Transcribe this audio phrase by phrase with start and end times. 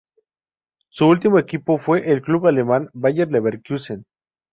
[0.89, 4.03] Su último equipo fue el club alemán Bayer Leverkusen.